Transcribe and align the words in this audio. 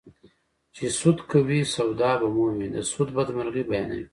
چې 0.75 0.85
سود 0.99 1.17
کوې 1.31 1.61
سودا 1.75 2.11
به 2.19 2.27
مومې 2.35 2.67
د 2.75 2.77
سود 2.91 3.09
بدمرغي 3.17 3.63
بیانوي 3.69 4.05